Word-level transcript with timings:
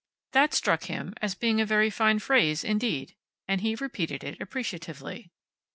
That 0.31 0.55
struck 0.55 0.85
him 0.85 1.13
as 1.21 1.35
being 1.35 1.61
a 1.61 1.63
very 1.67 1.91
fine 1.91 2.17
phrase 2.17 2.63
indeed, 2.63 3.15
and 3.47 3.61
he 3.61 3.75
repeated 3.75 4.23
it 4.23 4.41
appreciatively. 4.41 5.29